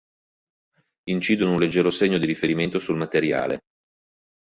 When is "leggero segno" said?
1.59-2.17